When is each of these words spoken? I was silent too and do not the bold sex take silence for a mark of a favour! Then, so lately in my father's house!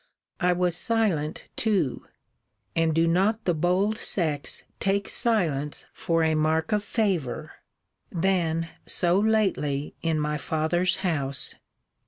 I 0.39 0.51
was 0.53 0.75
silent 0.75 1.43
too 1.55 2.07
and 2.75 2.91
do 2.95 3.05
not 3.05 3.45
the 3.45 3.53
bold 3.53 3.99
sex 3.99 4.63
take 4.79 5.07
silence 5.07 5.85
for 5.93 6.23
a 6.23 6.33
mark 6.33 6.71
of 6.71 6.81
a 6.81 6.85
favour! 6.87 7.51
Then, 8.11 8.69
so 8.87 9.19
lately 9.19 9.93
in 10.01 10.19
my 10.19 10.39
father's 10.39 10.95
house! 11.05 11.53